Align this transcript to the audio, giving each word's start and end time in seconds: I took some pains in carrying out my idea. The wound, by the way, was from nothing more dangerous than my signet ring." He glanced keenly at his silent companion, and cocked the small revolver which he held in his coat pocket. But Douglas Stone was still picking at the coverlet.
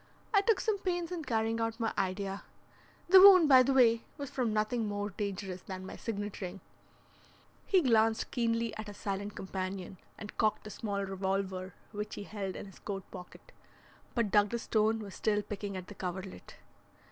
I 0.33 0.41
took 0.41 0.59
some 0.59 0.79
pains 0.79 1.11
in 1.11 1.23
carrying 1.25 1.61
out 1.61 1.79
my 1.79 1.93
idea. 1.95 2.41
The 3.07 3.19
wound, 3.19 3.47
by 3.47 3.61
the 3.61 3.71
way, 3.71 4.03
was 4.17 4.31
from 4.31 4.51
nothing 4.51 4.87
more 4.87 5.11
dangerous 5.11 5.61
than 5.61 5.85
my 5.85 5.95
signet 5.95 6.41
ring." 6.41 6.59
He 7.67 7.83
glanced 7.83 8.31
keenly 8.31 8.75
at 8.77 8.87
his 8.87 8.97
silent 8.97 9.35
companion, 9.35 9.99
and 10.17 10.35
cocked 10.39 10.63
the 10.63 10.71
small 10.71 11.05
revolver 11.05 11.75
which 11.91 12.15
he 12.15 12.23
held 12.23 12.55
in 12.55 12.65
his 12.65 12.79
coat 12.79 13.03
pocket. 13.11 13.51
But 14.15 14.31
Douglas 14.31 14.63
Stone 14.63 15.01
was 15.01 15.13
still 15.13 15.43
picking 15.43 15.77
at 15.77 15.85
the 15.85 15.93
coverlet. 15.93 16.55